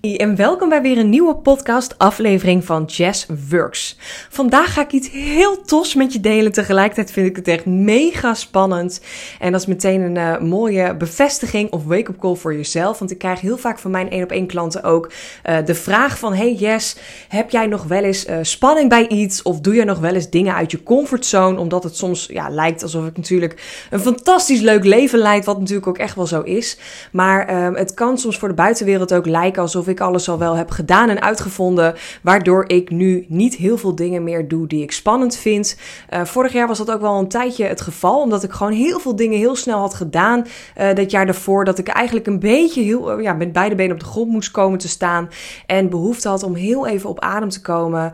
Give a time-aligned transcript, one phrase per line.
[0.00, 3.96] En welkom bij weer een nieuwe podcast aflevering van Jazz Works.
[4.28, 6.52] Vandaag ga ik iets heel tofs met je delen.
[6.52, 9.00] Tegelijkertijd vind ik het echt mega spannend.
[9.38, 12.98] En dat is meteen een uh, mooie bevestiging of wake-up call voor jezelf.
[12.98, 15.12] Want ik krijg heel vaak van mijn één op één klanten ook
[15.46, 16.34] uh, de vraag van...
[16.34, 16.96] Hey Jess,
[17.28, 19.42] heb jij nog wel eens uh, spanning bij iets?
[19.42, 21.58] Of doe je nog wel eens dingen uit je comfortzone?
[21.58, 25.44] Omdat het soms ja, lijkt alsof ik natuurlijk een fantastisch leuk leven leid.
[25.44, 26.78] Wat natuurlijk ook echt wel zo is.
[27.12, 30.70] Maar het kan soms voor de buitenwereld ook lijken alsof ik alles al wel heb
[30.70, 35.36] gedaan en uitgevonden, waardoor ik nu niet heel veel dingen meer doe die ik spannend
[35.36, 35.78] vind.
[36.10, 38.98] Uh, vorig jaar was dat ook wel een tijdje het geval, omdat ik gewoon heel
[38.98, 40.46] veel dingen heel snel had gedaan.
[40.78, 43.92] Uh, dat jaar daarvoor, dat ik eigenlijk een beetje heel, uh, ja, met beide benen
[43.92, 45.28] op de grond moest komen te staan.
[45.66, 48.12] En behoefte had om heel even op adem te komen.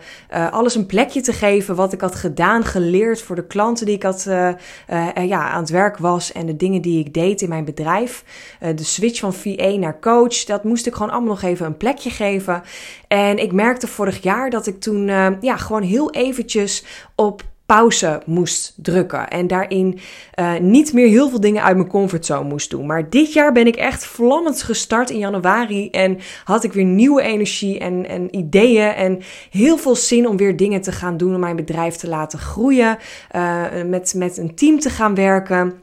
[0.50, 4.02] alles een plekje te geven wat ik had gedaan, geleerd voor de klanten die ik
[4.02, 4.26] had,
[5.26, 6.32] ja, aan het werk was.
[6.32, 8.24] En de dingen die ik deed in mijn bedrijf.
[8.74, 12.10] de switch van VA naar coach, dat moest ik gewoon allemaal nog even een plekje
[12.10, 12.62] geven.
[13.08, 18.22] En ik merkte vorig jaar dat ik toen uh, ja, gewoon heel eventjes op pauze
[18.26, 19.28] moest drukken.
[19.28, 19.98] En daarin
[20.40, 22.86] uh, niet meer heel veel dingen uit mijn comfortzone moest doen.
[22.86, 25.90] Maar dit jaar ben ik echt vlammend gestart in januari.
[25.90, 28.92] En had ik weer nieuwe energie en, en ideeën.
[28.92, 31.34] En heel veel zin om weer dingen te gaan doen.
[31.34, 32.98] Om mijn bedrijf te laten groeien.
[33.36, 35.82] Uh, met, met een team te gaan werken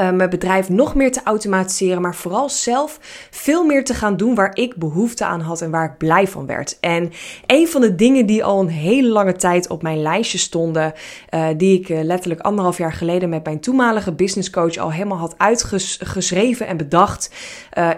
[0.00, 2.98] uh, mijn bedrijf nog meer te automatiseren, maar vooral zelf
[3.30, 6.46] veel meer te gaan doen waar ik behoefte aan had en waar ik blij van
[6.46, 6.78] werd.
[6.80, 7.12] En
[7.46, 10.92] een van de dingen die al een hele lange tijd op mijn lijstje stonden,
[11.34, 15.18] uh, die ik uh, letterlijk anderhalf jaar geleden met mijn toenmalige business coach al helemaal
[15.18, 17.30] had uitgeschreven en bedacht,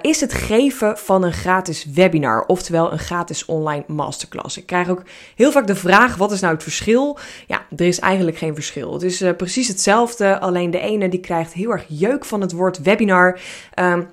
[0.00, 4.56] is het geven van een gratis webinar, oftewel een gratis online masterclass.
[4.56, 5.02] Ik krijg ook
[5.34, 7.18] heel vaak de vraag: wat is nou het verschil?
[7.46, 8.92] Ja, er is eigenlijk geen verschil.
[8.92, 12.82] Het is precies hetzelfde, alleen de ene die krijgt heel erg jeuk van het woord
[12.82, 13.40] webinar.
[13.80, 14.08] Um,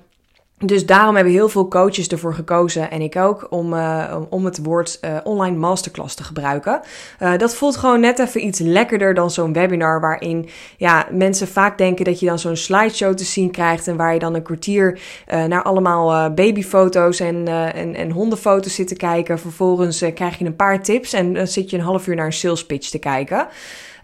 [0.64, 4.62] dus daarom hebben heel veel coaches ervoor gekozen, en ik ook, om, uh, om het
[4.62, 6.80] woord uh, online masterclass te gebruiken.
[7.22, 11.78] Uh, dat voelt gewoon net even iets lekkerder dan zo'n webinar, waarin ja, mensen vaak
[11.78, 13.88] denken dat je dan zo'n slideshow te zien krijgt.
[13.88, 18.96] En waar je dan een kwartier naar allemaal babyfoto's en, en, en hondenfoto's zit te
[18.96, 19.38] kijken.
[19.38, 22.32] Vervolgens krijg je een paar tips en dan zit je een half uur naar een
[22.32, 23.48] sales pitch te kijken.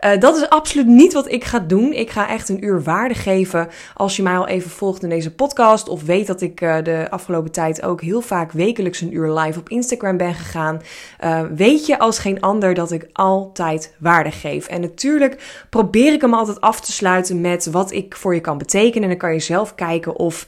[0.05, 1.93] Uh, dat is absoluut niet wat ik ga doen.
[1.93, 3.69] Ik ga echt een uur waarde geven.
[3.95, 7.07] Als je mij al even volgt in deze podcast of weet dat ik uh, de
[7.11, 10.81] afgelopen tijd ook heel vaak wekelijks een uur live op Instagram ben gegaan,
[11.25, 14.67] uh, weet je als geen ander dat ik altijd waarde geef.
[14.67, 18.59] En natuurlijk probeer ik hem altijd af te sluiten met wat ik voor je kan
[18.59, 19.03] betekenen.
[19.03, 20.47] En dan kan je zelf kijken of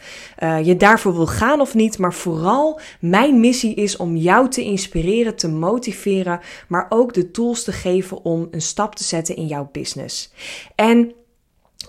[0.62, 1.98] je daarvoor wil gaan of niet.
[1.98, 7.64] Maar vooral mijn missie is om jou te inspireren, te motiveren, maar ook de tools
[7.64, 10.32] te geven om een stap te zetten in jouw business.
[10.75, 11.12] En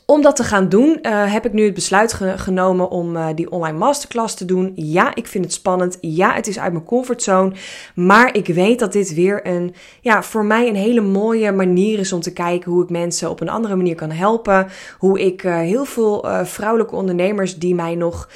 [0.05, 3.27] om dat te gaan doen, uh, heb ik nu het besluit ge genomen om uh,
[3.35, 4.71] die online masterclass te doen.
[4.75, 5.97] Ja, ik vind het spannend.
[6.01, 7.51] Ja, het is uit mijn comfortzone.
[7.95, 12.13] Maar ik weet dat dit weer een, ja, voor mij een hele mooie manier is
[12.13, 14.67] om te kijken hoe ik mensen op een andere manier kan helpen.
[14.97, 18.29] Hoe ik uh, heel veel vrouwelijke ondernemers die mij nog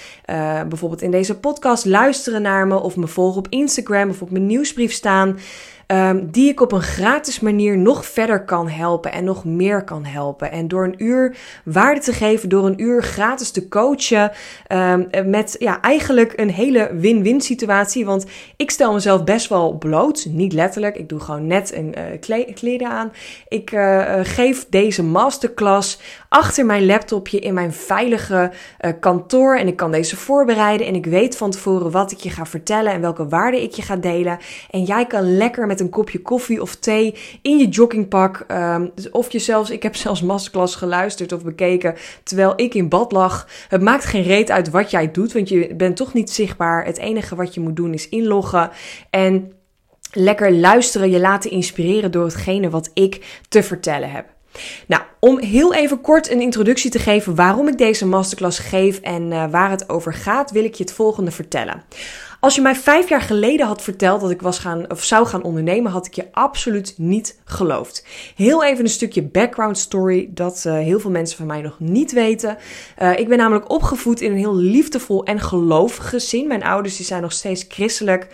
[0.68, 4.46] bijvoorbeeld in deze podcast luisteren naar me of me volgen op Instagram of op mijn
[4.46, 5.38] nieuwsbrief staan.
[5.94, 10.06] Um, die ik op een gratis manier nog verder kan helpen en nog meer kan
[10.06, 10.52] helpen.
[10.52, 14.32] En door een uur waarde te geven, door een uur gratis te coachen,
[14.68, 18.06] um, met ja, eigenlijk een hele win-win situatie.
[18.06, 20.98] Want ik stel mezelf best wel bloot, niet letterlijk.
[20.98, 21.96] Ik doe gewoon net een
[22.28, 23.12] uh, aan.
[23.48, 26.00] Ik uh, geef deze masterclass
[26.30, 28.52] achter mijn laptopje in mijn veilige
[29.00, 29.58] kantoor.
[29.58, 30.88] En ik kan deze voorbereiden.
[30.88, 33.82] En ik weet van tevoren wat ik je ga vertellen en welke waarde ik je
[33.82, 34.38] ga delen.
[34.70, 38.46] En jij kan lekker met een kopje koffie of thee in je joggingpak.
[38.48, 43.12] Um, of je zelfs, ik heb zelfs masterclass geluisterd of bekeken terwijl ik in bad
[43.12, 43.48] lag.
[43.68, 46.86] Het maakt geen reet uit wat jij doet, want je bent toch niet zichtbaar.
[46.86, 48.70] Het enige wat je moet doen is inloggen
[49.10, 49.52] en
[50.12, 54.26] lekker luisteren, je laten inspireren door hetgene wat ik te vertellen heb.
[54.88, 59.32] Nou, om heel even kort een introductie te geven waarom ik deze masterclass geef en
[59.32, 61.84] uh, waar het over gaat, wil ik je het volgende vertellen.
[62.44, 65.44] Als je mij vijf jaar geleden had verteld dat ik was gaan, of zou gaan
[65.44, 68.06] ondernemen, had ik je absoluut niet geloofd.
[68.36, 72.12] Heel even een stukje background story dat uh, heel veel mensen van mij nog niet
[72.12, 72.58] weten.
[73.02, 76.48] Uh, ik ben namelijk opgevoed in een heel liefdevol en gelovig gezin.
[76.48, 78.28] Mijn ouders die zijn nog steeds christelijk.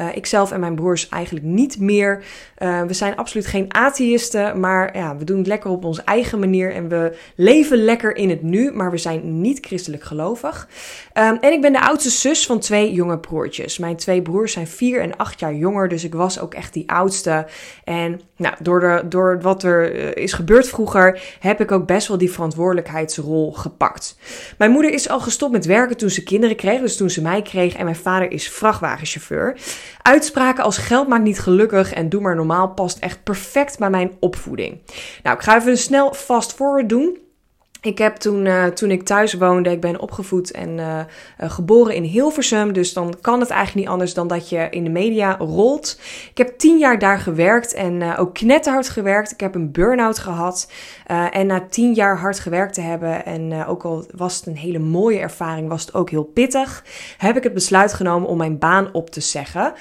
[0.00, 2.24] Uh, ikzelf en mijn broers eigenlijk niet meer.
[2.58, 6.74] we zijn absoluut geen atheïsten, maar ja, we doen het lekker op onze eigen manier
[6.74, 10.68] en we leven lekker in het nu, maar we zijn niet christelijk gelovig.
[11.14, 13.55] Um, en ik ben de oudste zus van twee jonge broertjes.
[13.78, 16.90] Mijn twee broers zijn vier en acht jaar jonger, dus ik was ook echt die
[16.90, 17.46] oudste.
[17.84, 22.08] En nou, door, de, door wat er eh, is gebeurd vroeger, heb ik ook best
[22.08, 24.16] wel die verantwoordelijkheidsrol gepakt.
[24.58, 27.42] Mijn moeder is al gestopt met werken toen ze kinderen kreeg, dus toen ze mij
[27.42, 27.74] kreeg.
[27.74, 29.56] En mijn vader is vrachtwagenchauffeur.
[30.02, 34.12] Uitspraken als geld maakt niet gelukkig en doe maar normaal past echt perfect bij mijn
[34.20, 34.80] opvoeding.
[35.22, 37.18] Nou, ik ga even snel fast forward doen.
[37.86, 40.98] Ik heb toen, uh, toen ik thuis woonde, ik ben opgevoed en uh,
[41.40, 42.72] uh, geboren in Hilversum.
[42.72, 46.00] Dus dan kan het eigenlijk niet anders dan dat je in de media rolt.
[46.30, 49.32] Ik heb tien jaar daar gewerkt en ook knetterhard gewerkt.
[49.32, 50.70] Ik heb een burn-out gehad.
[51.30, 54.78] en na tien jaar hard gewerkt te hebben, en ook al was het een hele
[54.78, 56.84] mooie ervaring, was het ook heel pittig,
[57.18, 59.72] heb ik het besluit genomen om mijn baan op te zeggen.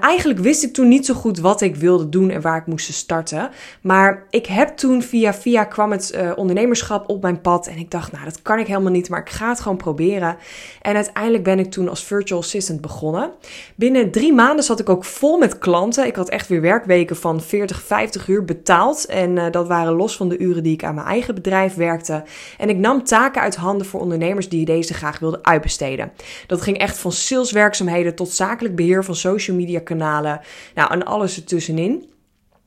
[0.00, 2.92] eigenlijk wist ik toen niet zo goed wat ik wilde doen en waar ik moest
[2.92, 3.50] starten.
[3.80, 7.66] Maar ik heb toen via via kwam het ondernemerschap op pad.
[7.66, 10.36] En ik dacht, nou, dat kan ik helemaal niet, maar ik ga het gewoon proberen.
[10.82, 13.30] En uiteindelijk ben ik toen als virtual assistant begonnen.
[13.76, 16.06] Binnen drie maanden zat ik ook vol met klanten.
[16.06, 19.06] Ik had echt weer werkweken van 40, 50 uur betaald.
[19.06, 22.22] En uh, dat waren los van de uren die ik aan mijn eigen bedrijf werkte.
[22.58, 26.12] En ik nam taken uit handen voor ondernemers die deze graag wilden uitbesteden.
[26.46, 30.40] Dat ging echt van saleswerkzaamheden tot zakelijk beheer van social media kanalen.
[30.74, 32.16] Nou, en alles ertussenin.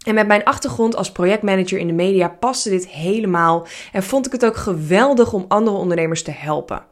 [0.03, 4.31] En met mijn achtergrond als projectmanager in de media paste dit helemaal en vond ik
[4.31, 6.83] het ook geweldig om andere ondernemers te helpen.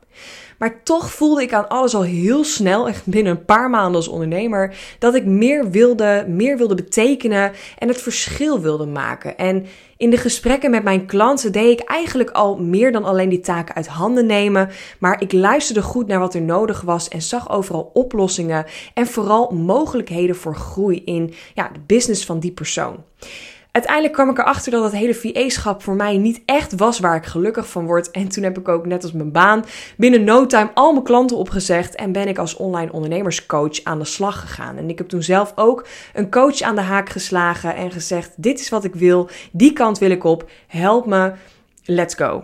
[0.59, 4.07] Maar toch voelde ik aan alles al heel snel, echt binnen een paar maanden als
[4.07, 9.37] ondernemer, dat ik meer wilde, meer wilde betekenen en het verschil wilde maken.
[9.37, 9.65] En
[9.97, 13.75] in de gesprekken met mijn klanten deed ik eigenlijk al meer dan alleen die taken
[13.75, 14.69] uit handen nemen,
[14.99, 19.51] maar ik luisterde goed naar wat er nodig was en zag overal oplossingen en vooral
[19.51, 23.03] mogelijkheden voor groei in ja, de business van die persoon.
[23.71, 27.25] Uiteindelijk kwam ik erachter dat het hele VA-schap voor mij niet echt was waar ik
[27.25, 28.11] gelukkig van word.
[28.11, 29.65] En toen heb ik ook, net als mijn baan,
[29.97, 31.95] binnen no time al mijn klanten opgezegd.
[31.95, 34.77] En ben ik als online ondernemerscoach aan de slag gegaan.
[34.77, 38.59] En ik heb toen zelf ook een coach aan de haak geslagen en gezegd: Dit
[38.59, 41.31] is wat ik wil, die kant wil ik op, help me,
[41.85, 42.43] let's go.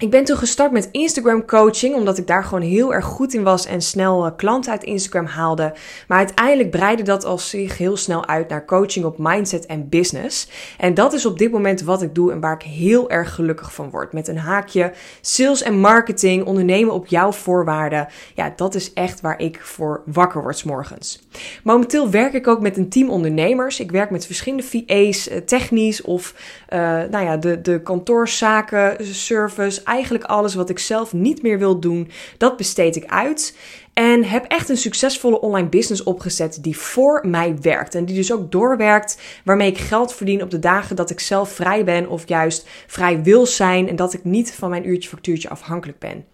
[0.00, 3.42] Ik ben toen gestart met Instagram coaching, omdat ik daar gewoon heel erg goed in
[3.42, 5.74] was en snel uh, klanten uit Instagram haalde.
[6.08, 10.48] Maar uiteindelijk breidde dat al zich heel snel uit naar coaching op mindset en business.
[10.78, 13.74] En dat is op dit moment wat ik doe en waar ik heel erg gelukkig
[13.74, 14.12] van word.
[14.12, 18.08] Met een haakje sales en marketing, ondernemen op jouw voorwaarden.
[18.34, 21.28] Ja, dat is echt waar ik voor wakker word morgens.
[21.64, 23.80] Momenteel werk ik ook met een team ondernemers.
[23.80, 26.34] Ik werk met verschillende VA's, eh, technisch of
[26.72, 26.78] uh,
[27.10, 32.10] nou ja, de, de kantoorzaken, service eigenlijk alles wat ik zelf niet meer wil doen,
[32.38, 33.56] dat besteed ik uit.
[33.92, 37.94] En heb echt een succesvolle online business opgezet die voor mij werkt.
[37.94, 41.52] En die dus ook doorwerkt, waarmee ik geld verdien op de dagen dat ik zelf
[41.52, 43.88] vrij ben of juist vrij wil zijn.
[43.88, 46.24] En dat ik niet van mijn uurtje factuurtje afhankelijk ben.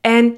[0.00, 0.36] En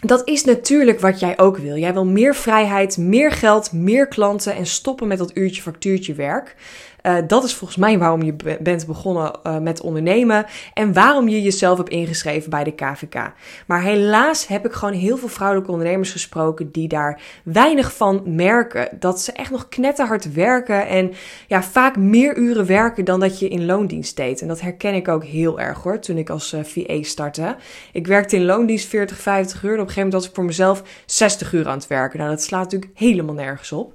[0.00, 1.76] dat is natuurlijk wat jij ook wil.
[1.76, 6.56] Jij wil meer vrijheid, meer geld, meer klanten en stoppen met dat uurtje factuurtje werk.
[7.02, 11.42] Uh, dat is volgens mij waarom je bent begonnen uh, met ondernemen en waarom je
[11.42, 13.32] jezelf hebt ingeschreven bij de KVK.
[13.66, 18.88] Maar helaas heb ik gewoon heel veel vrouwelijke ondernemers gesproken die daar weinig van merken.
[18.98, 21.12] Dat ze echt nog knetterhard werken en
[21.46, 24.40] ja, vaak meer uren werken dan dat je in loondienst deed.
[24.40, 27.56] En dat herken ik ook heel erg hoor, toen ik als uh, eh, VA startte.
[27.92, 30.44] Ik werkte in loondienst 40, 50 uur en op een gegeven moment was ik voor
[30.44, 32.18] mezelf 60 uur aan het werken.
[32.18, 33.94] Nou, dat slaat natuurlijk helemaal nergens op.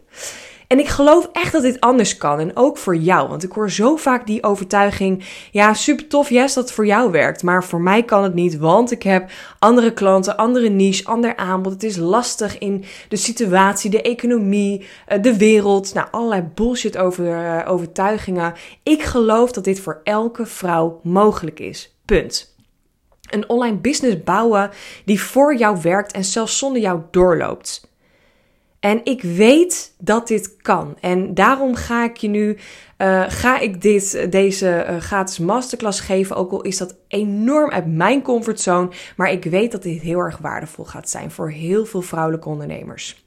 [0.67, 2.39] En ik geloof echt dat dit anders kan.
[2.39, 3.29] En ook voor jou.
[3.29, 5.23] Want ik hoor zo vaak die overtuiging.
[5.51, 7.43] Ja, super tof, yes, dat het voor jou werkt.
[7.43, 8.57] Maar voor mij kan het niet.
[8.57, 11.73] Want ik heb andere klanten, andere niche, ander aanbod.
[11.73, 15.93] Het is lastig in de situatie, de economie, eh, de wereld.
[15.93, 18.53] Nou, allerlei bullshit over, eh, overtuigingen.
[18.83, 21.95] Ik geloof dat dit voor elke vrouw mogelijk is.
[22.05, 22.55] Punt.
[23.29, 24.69] Een online business bouwen
[25.05, 27.87] die voor jou werkt en zelfs zonder jou doorloopt.
[28.79, 30.95] En ik weet dat dit kan.
[31.01, 32.57] En daarom ga ik je nu,
[32.97, 36.35] uh, ga ik dit, deze uh, gratis masterclass geven.
[36.35, 38.89] Ook al is dat enorm uit mijn comfortzone.
[39.15, 43.25] Maar ik weet dat dit heel erg waardevol gaat zijn voor heel veel vrouwelijke ondernemers.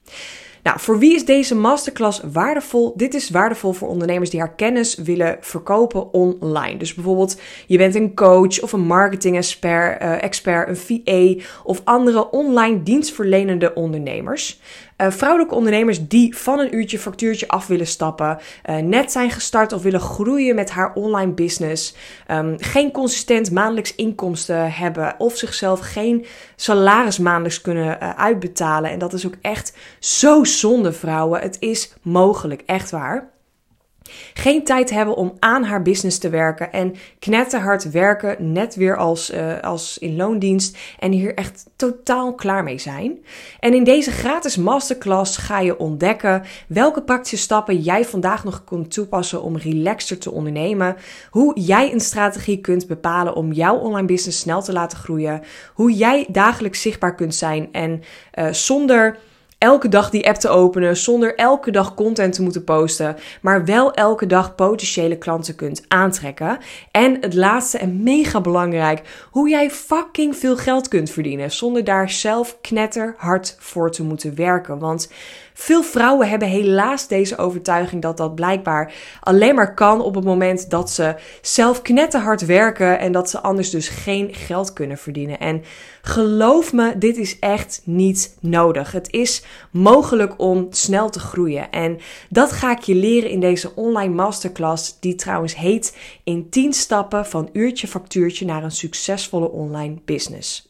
[0.62, 2.92] Nou, voor wie is deze masterclass waardevol?
[2.96, 6.76] Dit is waardevol voor ondernemers die haar kennis willen verkopen online.
[6.76, 11.80] Dus bijvoorbeeld, je bent een coach of een marketing expert, uh, expert een VA of
[11.84, 14.60] andere online dienstverlenende ondernemers.
[15.00, 18.38] Uh, vrouwelijke ondernemers die van een uurtje factuurtje af willen stappen,
[18.70, 21.94] uh, net zijn gestart of willen groeien met haar online business,
[22.30, 26.26] um, geen consistent maandelijks inkomsten hebben of zichzelf geen
[26.56, 28.90] salaris maandelijks kunnen uh, uitbetalen.
[28.90, 31.40] En dat is ook echt zo zonde, vrouwen.
[31.40, 33.30] Het is mogelijk, echt waar.
[34.34, 39.30] Geen tijd hebben om aan haar business te werken en knetterhard werken, net weer als,
[39.30, 43.18] uh, als in loondienst en hier echt totaal klaar mee zijn.
[43.60, 48.92] En in deze gratis masterclass ga je ontdekken welke praktische stappen jij vandaag nog kunt
[48.92, 50.96] toepassen om relaxter te ondernemen,
[51.30, 55.42] hoe jij een strategie kunt bepalen om jouw online business snel te laten groeien,
[55.74, 58.02] hoe jij dagelijks zichtbaar kunt zijn en
[58.34, 59.18] uh, zonder
[59.60, 63.92] elke dag die app te openen zonder elke dag content te moeten posten, maar wel
[63.94, 66.58] elke dag potentiële klanten kunt aantrekken.
[66.90, 72.10] En het laatste en mega belangrijk, hoe jij fucking veel geld kunt verdienen zonder daar
[72.10, 74.78] zelf knetterhard voor te moeten werken.
[74.78, 75.10] Want
[75.60, 80.70] veel vrouwen hebben helaas deze overtuiging dat dat blijkbaar alleen maar kan op het moment
[80.70, 85.38] dat ze zelf knetterhard werken en dat ze anders dus geen geld kunnen verdienen.
[85.38, 85.62] En
[86.02, 88.92] geloof me, dit is echt niet nodig.
[88.92, 91.70] Het is mogelijk om snel te groeien.
[91.70, 91.98] En
[92.28, 97.26] dat ga ik je leren in deze online masterclass, die trouwens heet in 10 stappen
[97.26, 100.69] van uurtje factuurtje naar een succesvolle online business.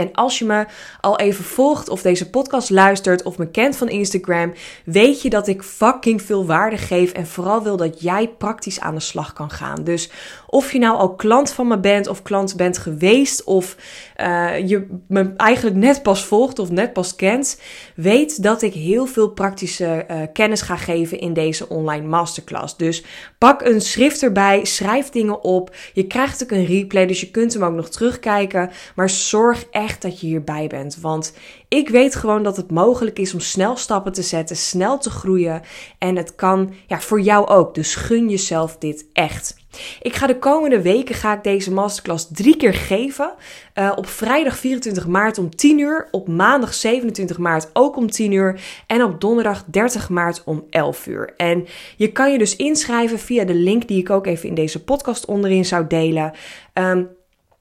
[0.00, 0.66] En als je me
[1.00, 4.52] al even volgt of deze podcast luistert of me kent van Instagram,
[4.84, 8.94] weet je dat ik fucking veel waarde geef en vooral wil dat jij praktisch aan
[8.94, 9.84] de slag kan gaan.
[9.84, 10.10] Dus
[10.46, 13.76] of je nou al klant van me bent of klant bent geweest of
[14.16, 17.60] uh, je me eigenlijk net pas volgt of net pas kent,
[17.94, 22.76] weet dat ik heel veel praktische uh, kennis ga geven in deze online masterclass.
[22.76, 23.04] Dus
[23.38, 25.74] pak een schrift erbij, schrijf dingen op.
[25.92, 28.70] Je krijgt ook een replay, dus je kunt hem ook nog terugkijken.
[28.94, 31.32] Maar zorg echt dat je hierbij bent, want
[31.68, 35.62] ik weet gewoon dat het mogelijk is om snel stappen te zetten, snel te groeien.
[35.98, 37.74] En het kan ja, voor jou ook.
[37.74, 39.58] Dus gun jezelf dit echt.
[40.02, 43.34] Ik ga de komende weken ga ik deze masterclass drie keer geven.
[43.74, 46.08] Uh, op vrijdag 24 maart om 10 uur.
[46.10, 48.60] Op maandag 27 maart ook om 10 uur.
[48.86, 51.32] En op donderdag 30 maart om 11 uur.
[51.36, 51.66] En
[51.96, 55.24] je kan je dus inschrijven via de link die ik ook even in deze podcast
[55.24, 56.32] onderin zou delen.
[56.74, 57.08] Um,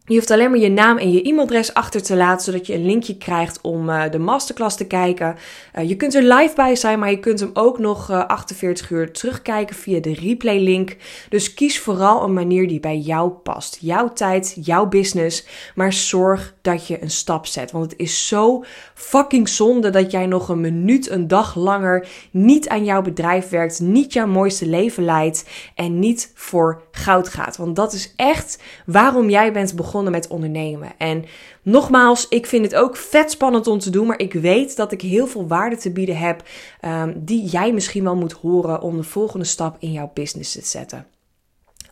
[0.10, 2.86] je hoeft alleen maar je naam en je e-mailadres achter te laten, zodat je een
[2.86, 5.36] linkje krijgt om uh, de masterclass te kijken.
[5.76, 8.90] Uh, je kunt er live bij zijn, maar je kunt hem ook nog uh, 48
[8.90, 10.96] uur terugkijken via de replay link.
[11.30, 13.78] Dus kies vooral een manier die bij jou past.
[13.82, 17.72] Jouw tijd, jouw business, maar zorg dat je een stap zet.
[17.72, 22.70] Want het is zo fucking zonde dat jij nog een minuut, een dag langer niet
[22.70, 25.46] aan jouw bedrijf werkt, niet jouw mooiste leven leidt
[25.76, 27.58] en niet voor goud gaat.
[27.58, 30.92] Want dat is echt waarom jij bent begonnen met ondernemen.
[30.98, 31.26] En
[31.62, 35.02] nogmaals, ik vind het ook vet spannend om te doen, maar ik weet dat ik
[35.02, 36.44] heel veel waarde te bieden heb
[36.86, 40.66] um, die jij misschien wel moet horen om de volgende stap in jouw business te
[40.66, 41.06] zetten.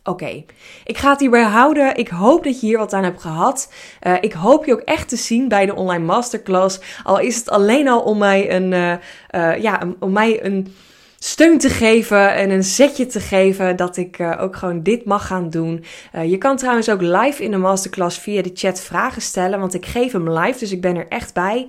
[0.08, 0.44] Oké,
[0.84, 1.96] ik ga het hierbij houden.
[1.96, 3.72] Ik hoop dat je hier wat aan hebt gehad.
[4.02, 6.80] Uh, ik hoop je ook echt te zien bij de online masterclass.
[7.04, 8.92] Al is het alleen al om mij een, uh,
[9.30, 10.74] uh, ja, om mij een
[11.18, 15.50] steun te geven en een zetje te geven dat ik ook gewoon dit mag gaan
[15.50, 15.84] doen.
[16.24, 19.86] Je kan trouwens ook live in de masterclass via de chat vragen stellen, want ik
[19.86, 21.66] geef hem live, dus ik ben er echt bij.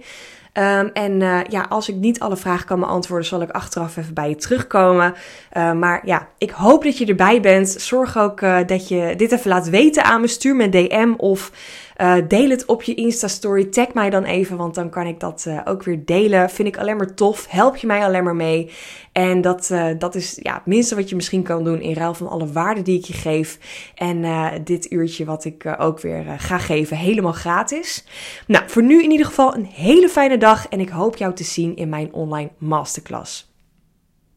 [0.53, 4.13] Um, en uh, ja, als ik niet alle vragen kan beantwoorden, zal ik achteraf even
[4.13, 5.13] bij je terugkomen.
[5.57, 7.69] Uh, maar ja, ik hoop dat je erbij bent.
[7.69, 10.27] Zorg ook uh, dat je dit even laat weten aan me.
[10.27, 11.51] Stuur me een DM of
[12.01, 13.65] uh, deel het op je Insta-story.
[13.65, 16.49] Tag mij dan even, want dan kan ik dat ook weer delen.
[16.49, 17.45] Vind ik alleen maar tof.
[17.49, 18.71] Help je mij alleen maar mee.
[19.11, 22.29] En dat, dat is ja, het minste wat je misschien kan doen in ruil van
[22.29, 23.57] alle waarden die ik je geef.
[23.95, 24.25] En
[24.63, 28.05] dit uurtje wat ik ook weer ga geven, helemaal gratis.
[28.47, 30.67] Nou, voor nu in ieder geval een hele fijne dag.
[30.67, 33.48] En ik hoop jou te zien in mijn online masterclass.